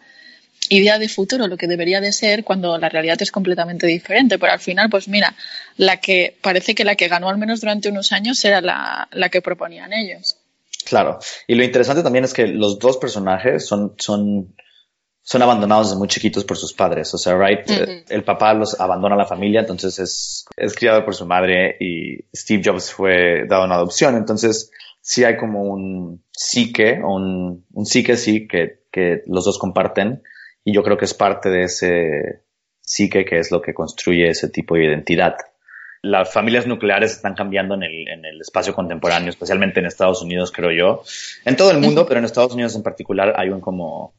[0.69, 4.37] idea de futuro, lo que debería de ser, cuando la realidad es completamente diferente.
[4.37, 5.33] Pero al final, pues mira,
[5.77, 9.29] la que parece que la que ganó al menos durante unos años era la, la
[9.29, 10.37] que proponían ellos.
[10.87, 11.19] Claro.
[11.47, 14.55] Y lo interesante también es que los dos personajes son, son
[15.27, 17.13] son abandonados desde muy chiquitos por sus padres.
[17.13, 21.03] O sea, Wright, eh, el papá los abandona a la familia, entonces es, es criado
[21.03, 24.15] por su madre y Steve Jobs fue dado en adopción.
[24.15, 24.71] Entonces,
[25.01, 30.23] sí hay como un psique, un, un psique sí que, que los dos comparten
[30.63, 32.43] y yo creo que es parte de ese
[32.79, 35.35] psique que es lo que construye ese tipo de identidad.
[36.01, 40.51] Las familias nucleares están cambiando en el, en el espacio contemporáneo, especialmente en Estados Unidos,
[40.51, 41.03] creo yo.
[41.45, 44.13] En todo el mundo, pero en Estados Unidos en particular hay un como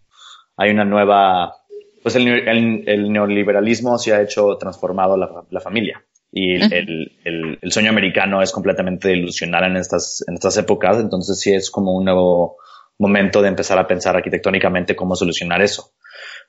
[0.56, 1.54] hay una nueva,
[2.02, 6.04] pues el, el, neoliberalismo se ha hecho transformado la, la familia.
[6.32, 11.40] Y el, el, el, sueño americano es completamente ilusional en estas, en estas épocas, entonces
[11.40, 12.56] sí es como un nuevo
[12.98, 15.92] momento de empezar a pensar arquitectónicamente cómo solucionar eso.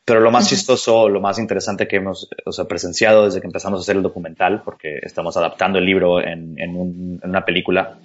[0.06, 3.80] Pero lo más chistoso, lo más interesante que hemos o sea, presenciado desde que empezamos
[3.80, 8.00] a hacer el documental, porque estamos adaptando el libro en, en, un, en una película,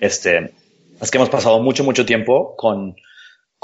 [0.00, 0.52] este,
[1.00, 2.96] es que hemos pasado mucho, mucho tiempo con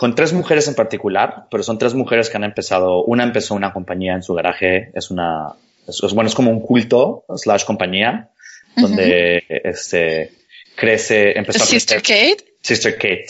[0.01, 3.75] con tres mujeres en particular, pero son tres mujeres que han empezado, una empezó una
[3.75, 8.31] compañía en su garaje, es una, es, bueno, es como un culto slash compañía,
[8.77, 10.31] donde este,
[10.75, 12.39] crece, empezó a Sister Kate.
[12.63, 13.27] Sister Kate.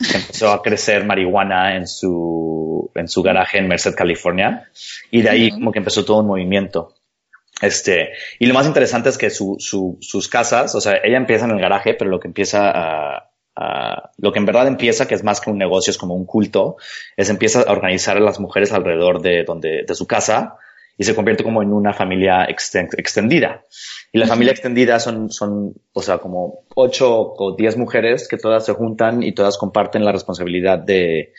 [0.00, 4.70] Empezó a crecer marihuana en su, en su garaje en Merced, California.
[5.10, 6.94] Y de ahí como que empezó todo un movimiento.
[7.60, 11.44] Este, y lo más interesante es que su, su, sus casas, o sea, ella empieza
[11.44, 13.30] en el garaje, pero lo que empieza a,
[14.16, 16.76] lo que en verdad empieza, que es más que un negocio, es como un culto,
[17.16, 20.56] es empieza a organizar a las mujeres alrededor de donde, de su casa
[21.00, 23.64] y se convierte como en una familia extendida.
[24.12, 28.66] Y la familia extendida son, son, o sea, como ocho o diez mujeres que todas
[28.66, 31.32] se juntan y todas comparten la responsabilidad de,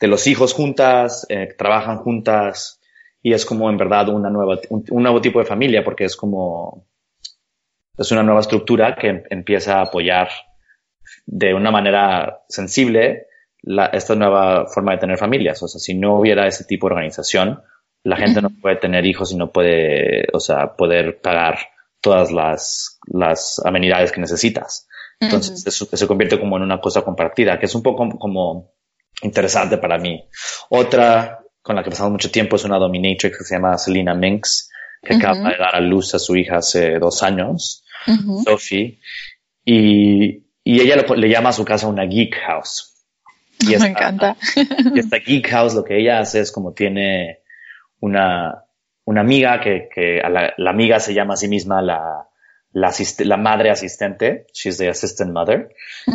[0.00, 2.80] de los hijos juntas, eh, trabajan juntas
[3.22, 6.16] y es como en verdad una nueva, un, un, nuevo tipo de familia porque es
[6.16, 6.88] como,
[7.96, 10.30] es una nueva estructura que em, empieza a apoyar
[11.26, 13.28] de una manera sensible
[13.62, 15.62] la, esta nueva forma de tener familias.
[15.62, 17.62] O sea, si no hubiera ese tipo de organización,
[18.06, 21.58] la gente no puede tener hijos y no puede, o sea, poder pagar
[22.00, 24.88] todas las, las amenidades que necesitas.
[25.18, 28.74] Entonces, eso, se convierte como en una cosa compartida, que es un poco como
[29.22, 30.22] interesante para mí.
[30.68, 34.70] Otra con la que pasamos mucho tiempo es una dominatrix que se llama Selena Minx,
[35.02, 37.82] que acaba de dar a luz a su hija hace dos años,
[38.44, 39.00] Sophie.
[39.64, 42.92] Y y ella le llama a su casa una geek house.
[43.60, 44.36] Y esta, Me encanta.
[44.56, 47.38] Y esta geek house lo que ella hace es como tiene
[48.00, 48.64] una,
[49.04, 52.28] una amiga que, que a la, la, amiga se llama a sí misma la,
[52.72, 55.68] la, la madre asistente, she's the assistant mother,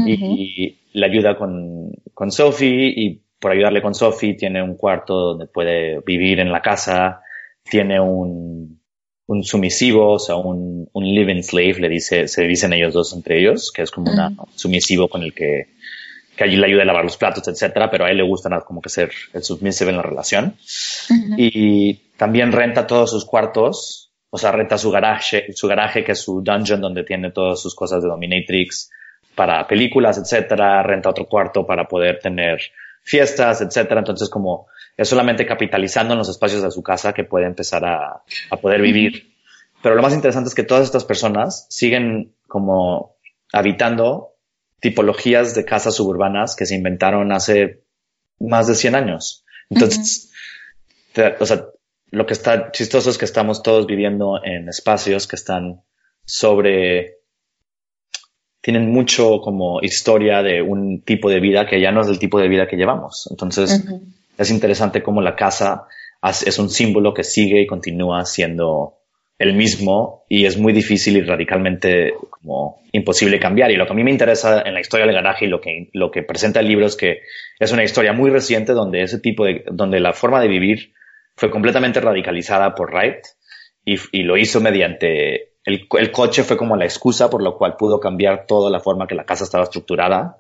[0.06, 5.16] y, y, le ayuda con, con Sophie y por ayudarle con Sophie tiene un cuarto
[5.16, 7.22] donde puede vivir en la casa,
[7.64, 8.82] tiene un,
[9.26, 13.40] un sumisivo, o sea, un, un living slave, le dice, se dicen ellos dos entre
[13.40, 15.70] ellos, que es como un sumisivo con el que
[16.36, 18.82] que allí le ayude a lavar los platos, etcétera, pero a él le gusta como
[18.82, 20.56] que ser el submissive en la relación.
[21.38, 26.22] Y también renta todos sus cuartos, o sea, renta su garaje, su garaje que es
[26.22, 28.90] su dungeon donde tiene todas sus cosas de dominatrix
[29.36, 32.60] para películas, etcétera, renta otro cuarto para poder tener
[33.04, 34.00] fiestas, etcétera.
[34.00, 38.24] Entonces, como es solamente capitalizando en los espacios de su casa que puede empezar a,
[38.50, 39.34] a poder vivir.
[39.82, 43.16] Pero lo más interesante es que todas estas personas siguen como
[43.52, 44.31] habitando
[44.82, 47.84] tipologías de casas suburbanas que se inventaron hace
[48.40, 49.46] más de 100 años.
[49.70, 50.32] Entonces,
[51.40, 51.68] o sea,
[52.10, 55.84] lo que está chistoso es que estamos todos viviendo en espacios que están
[56.26, 57.20] sobre,
[58.62, 62.40] tienen mucho como historia de un tipo de vida que ya no es el tipo
[62.40, 63.28] de vida que llevamos.
[63.30, 63.86] Entonces,
[64.38, 65.86] es interesante cómo la casa
[66.24, 69.01] es un símbolo que sigue y continúa siendo
[69.42, 73.72] el mismo y es muy difícil y radicalmente como imposible cambiar.
[73.72, 75.90] Y lo que a mí me interesa en la historia del garaje y lo que,
[75.94, 77.22] lo que presenta el libro es que
[77.60, 80.94] es una historia muy reciente donde ese tipo de, donde la forma de vivir
[81.36, 83.26] fue completamente radicalizada por Wright
[83.84, 87.78] y, y lo hizo mediante el, el, coche fue como la excusa por lo cual
[87.78, 90.38] pudo cambiar toda la forma que la casa estaba estructurada.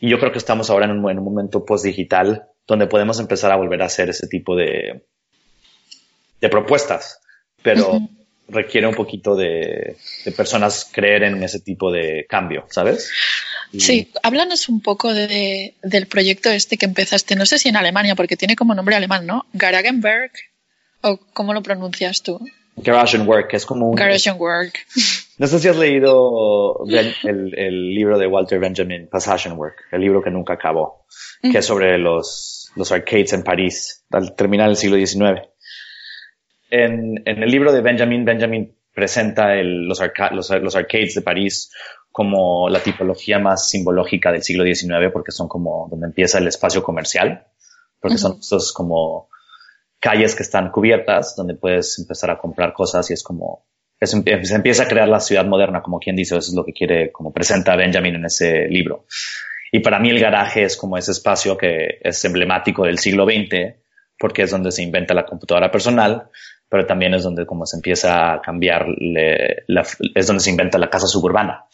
[0.00, 3.52] Y yo creo que estamos ahora en un, en un momento post-digital donde podemos empezar
[3.52, 5.04] a volver a hacer ese tipo de,
[6.40, 7.20] de propuestas.
[7.62, 8.00] Pero
[8.48, 9.96] requiere un poquito de,
[10.36, 13.10] personas creer en ese tipo de cambio, ¿sabes?
[13.76, 18.14] Sí, háblanos un poco de, del proyecto este que empezaste, no sé si en Alemania,
[18.14, 19.46] porque tiene como nombre alemán, ¿no?
[19.52, 20.30] Garagenberg,
[21.00, 22.40] o cómo lo pronuncias tú.
[22.76, 23.94] Garage and Work, es como un...
[23.94, 24.78] Garage and Work.
[25.36, 30.00] No sé si has leído el, el, libro de Walter Benjamin, Passage and Work, el
[30.00, 31.06] libro que nunca acabó,
[31.42, 35.48] que es sobre los, los arcades en París, al terminar el siglo XIX
[36.74, 41.72] en, el libro de Benjamin, Benjamin presenta los, los, arcades de París
[42.10, 46.82] como la tipología más simbológica del siglo XIX porque son como donde empieza el espacio
[46.82, 47.46] comercial,
[48.00, 49.28] porque son estos como
[49.98, 53.66] calles que están cubiertas donde puedes empezar a comprar cosas y es como
[54.02, 57.10] se empieza a crear la ciudad moderna, como quien dice, eso es lo que quiere,
[57.10, 59.06] como presenta Benjamin en ese libro.
[59.72, 63.76] Y para mí el garaje es como ese espacio que es emblemático del siglo XX,
[64.18, 66.28] porque es donde se inventa la computadora personal,
[66.74, 71.06] pero también es donde como se empieza a cambiar, es donde se inventa la casa
[71.06, 71.66] suburbana.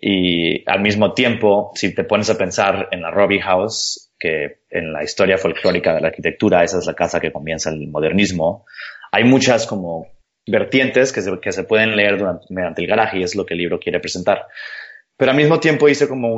[0.00, 4.90] Y al mismo tiempo, si te pones a pensar en la Robbie House, que en
[4.94, 8.64] la historia folclórica de la arquitectura, esa es la casa que comienza el modernismo,
[9.12, 10.06] hay muchas como
[10.46, 13.58] vertientes que se, que se pueden leer mediante el garaje y es lo que el
[13.58, 14.46] libro quiere presentar.
[15.18, 16.32] Pero al mismo tiempo hice como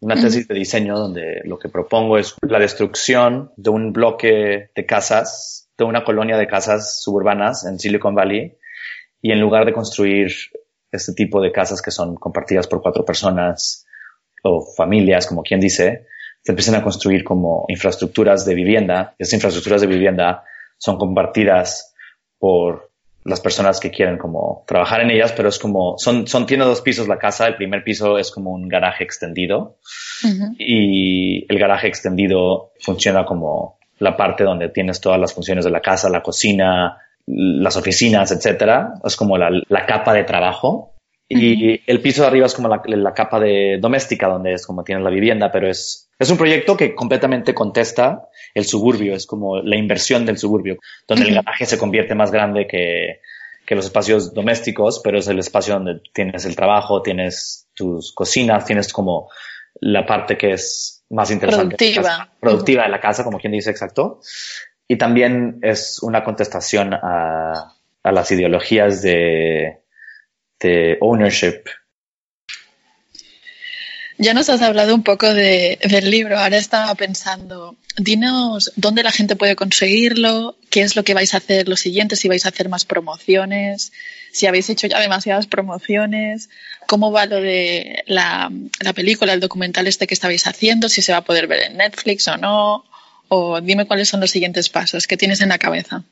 [0.00, 4.84] una tesis de diseño donde lo que propongo es la destrucción de un bloque de
[4.84, 8.56] casas de una colonia de casas suburbanas en Silicon Valley
[9.22, 10.32] y en lugar de construir
[10.92, 13.86] este tipo de casas que son compartidas por cuatro personas
[14.42, 16.06] o familias, como quien dice,
[16.42, 19.14] se empiezan a construir como infraestructuras de vivienda.
[19.18, 20.44] Esas infraestructuras de vivienda
[20.78, 21.94] son compartidas
[22.38, 22.90] por
[23.24, 26.80] las personas que quieren como trabajar en ellas, pero es como, son, son, tiene dos
[26.80, 27.48] pisos la casa.
[27.48, 29.78] El primer piso es como un garaje extendido
[30.58, 35.80] y el garaje extendido funciona como la parte donde tienes todas las funciones de la
[35.80, 38.94] casa, la cocina, las oficinas, etcétera.
[39.04, 39.50] Es como la,
[39.86, 40.94] capa de trabajo.
[41.28, 45.02] Y el piso de arriba es como la, capa de doméstica, donde es como tienes
[45.02, 49.76] la vivienda, pero es, es un proyecto que completamente contesta el suburbio, es como la
[49.76, 50.76] inversión del suburbio,
[51.08, 53.20] donde el garaje se convierte más grande que,
[53.66, 58.64] que los espacios domésticos, pero es el espacio donde tienes el trabajo, tienes tus cocinas,
[58.64, 59.28] tienes como
[59.80, 61.76] la parte que es más interesante.
[61.76, 62.32] Productiva.
[62.40, 64.20] productiva de la casa, como quien dice exacto.
[64.88, 69.80] Y también es una contestación a, a las ideologías de,
[70.60, 71.64] de ownership
[74.18, 76.38] ya nos has hablado un poco de, del libro.
[76.38, 81.38] Ahora estaba pensando, dinos dónde la gente puede conseguirlo, qué es lo que vais a
[81.38, 83.92] hacer lo siguiente, si vais a hacer más promociones,
[84.36, 86.50] si habéis hecho ya demasiadas promociones,
[86.86, 91.12] cómo va lo de la, la película, el documental este que estabais haciendo, si se
[91.12, 92.84] va a poder ver en Netflix o no,
[93.28, 96.04] o dime cuáles son los siguientes pasos que tienes en la cabeza.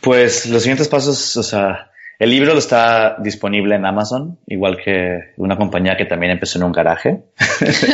[0.00, 5.56] Pues los siguientes pasos, o sea, el libro está disponible en Amazon, igual que una
[5.56, 7.22] compañía que también empezó en un garaje.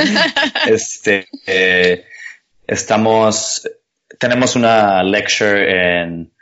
[0.66, 2.06] este, eh,
[2.66, 3.68] estamos,
[4.18, 6.32] tenemos una lecture en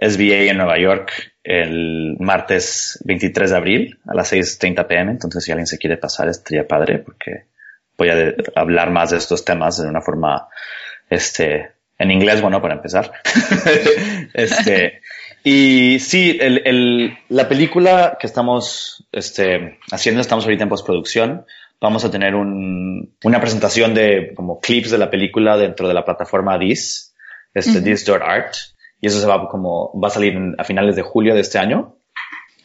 [0.00, 5.12] SBA en Nueva York el martes 23 de abril a las 6.30 pm.
[5.12, 7.46] Entonces, si alguien se quiere pasar, estaría padre porque
[7.96, 10.48] voy a hablar más de estos temas de una forma,
[11.08, 13.12] este, en inglés, bueno, para empezar.
[14.34, 15.00] este,
[15.42, 21.46] y sí, el, el, la película que estamos este, haciendo, estamos ahorita en postproducción.
[21.80, 26.58] vamos a tener una presentación de como clips de la película dentro de la plataforma
[26.58, 27.14] This,
[27.54, 28.54] este This.art,
[29.00, 31.94] y eso se va como, va a salir a finales de julio de este año.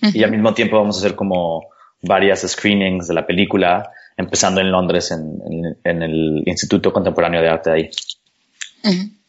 [0.02, 1.70] Y al mismo tiempo vamos a hacer como
[2.02, 7.90] varias screenings de la película, empezando en Londres, en, el Instituto Contemporáneo de Arte ahí.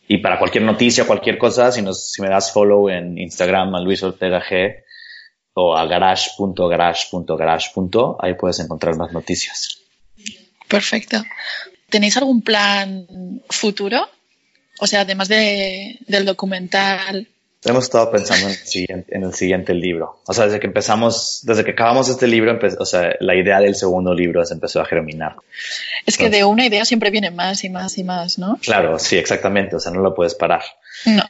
[0.09, 3.81] Y para cualquier noticia, cualquier cosa, si, nos, si me das follow en Instagram a
[3.81, 4.83] Luis Ortega G
[5.55, 7.71] o a garage.garage.garage.
[8.19, 9.79] Ahí puedes encontrar más noticias.
[10.67, 11.23] Perfecto.
[11.89, 13.07] ¿Tenéis algún plan
[13.49, 14.09] futuro?
[14.79, 17.29] O sea, además de, del documental.
[17.65, 20.21] Hemos estado pensando en el, siguiente, en el siguiente libro.
[20.27, 23.75] O sea, desde que empezamos, desde que acabamos este libro, o sea, la idea del
[23.75, 25.37] segundo libro se empezó a germinar.
[26.05, 28.59] Es que de una idea siempre viene más y más y más, ¿no?
[28.61, 29.77] Claro, sí, exactamente.
[29.77, 30.63] O sea, no lo puedes parar.
[31.07, 31.23] No.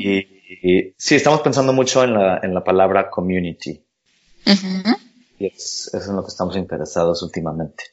[0.00, 3.80] Y, sí, estamos pensando mucho en la, en la palabra community.
[5.38, 7.84] Y es, es en lo que estamos interesados últimamente.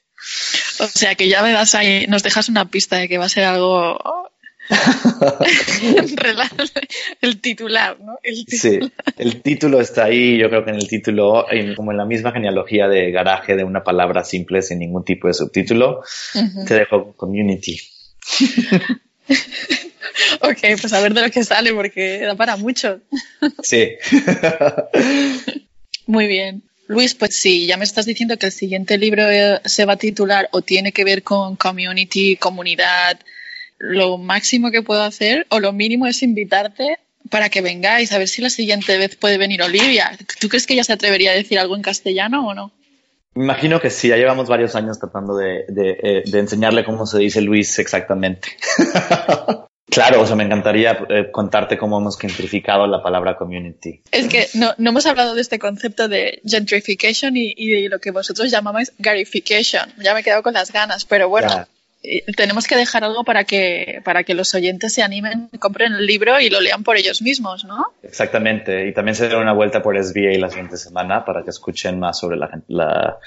[0.79, 3.29] O sea, que ya me das ahí, nos dejas una pista de que va a
[3.29, 3.99] ser algo
[7.21, 8.17] el titular, ¿no?
[8.47, 8.79] Sí,
[9.17, 11.45] el título está ahí, yo creo que en el título,
[11.75, 15.33] como en la misma genealogía de garaje de una palabra simple sin ningún tipo de
[15.33, 16.01] subtítulo,
[16.67, 17.79] te dejo community.
[20.41, 23.01] ok, pues a ver de lo que sale porque da para mucho.
[23.61, 23.91] sí.
[26.07, 26.63] Muy bien.
[26.87, 29.97] Luis, pues sí, ya me estás diciendo que el siguiente libro eh, se va a
[29.97, 33.19] titular o tiene que ver con community, comunidad,
[33.77, 36.99] lo máximo que puedo hacer o lo mínimo es invitarte
[37.29, 40.17] para que vengáis, a ver si la siguiente vez puede venir Olivia.
[40.39, 42.71] ¿Tú crees que ella se atrevería a decir algo en castellano o no?
[43.35, 47.79] Imagino que sí, ya llevamos varios años tratando de, eh, enseñarle cómo se dice Luis
[47.79, 48.49] exactamente.
[49.87, 54.01] Claro, o sea, me encantaría eh, contarte cómo hemos gentrificado la palabra community.
[54.11, 58.51] Es que no, hemos hablado de este concepto de gentrification y, de lo que vosotros
[58.51, 59.93] llamáis garification.
[59.99, 61.65] Ya me he quedado con las ganas, pero bueno,
[62.35, 66.39] tenemos que dejar algo para que, para que los oyentes se animen, compren el libro
[66.39, 67.93] y lo lean por ellos mismos, ¿no?
[68.03, 68.87] Exactamente.
[68.87, 72.19] Y también se den una vuelta por SBA la siguiente semana para que escuchen más
[72.19, 73.17] sobre la, la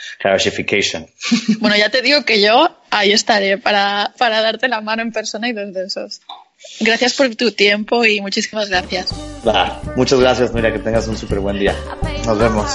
[1.60, 5.48] Bueno, ya te digo que yo ahí estaré para, para darte la mano en persona
[5.48, 6.20] y dos de esos.
[6.80, 9.14] Gracias por tu tiempo y muchísimas gracias.
[9.96, 11.74] muchas gracias, Mira, que tengas un súper buen día.
[12.26, 12.74] Nos vemos.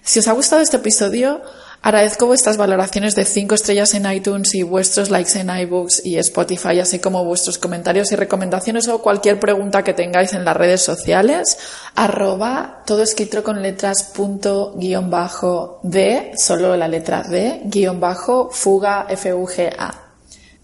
[0.03, 1.41] Si os ha gustado este episodio,
[1.82, 6.80] agradezco vuestras valoraciones de 5 estrellas en iTunes y vuestros likes en iBooks y Spotify,
[6.80, 11.57] así como vuestros comentarios y recomendaciones o cualquier pregunta que tengáis en las redes sociales.
[11.95, 19.07] Arroba todo escrito con letras punto bajo D, solo la letra D, guion bajo fuga
[19.09, 20.11] F-U-G-A.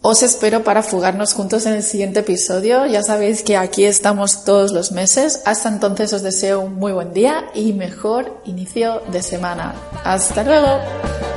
[0.01, 2.85] Os espero para fugarnos juntos en el siguiente episodio.
[2.85, 5.41] Ya sabéis que aquí estamos todos los meses.
[5.45, 9.73] Hasta entonces os deseo un muy buen día y mejor inicio de semana.
[10.03, 11.36] Hasta luego.